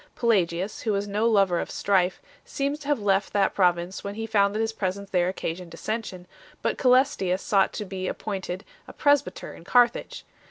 [0.15, 4.15] Pelagius, who was no lover of strife, seems to have left that pro vince when
[4.15, 6.25] he found that his presence there occasioned dissension,
[6.63, 10.25] but Cselestius sought to be appointed a pres byter in Carthage.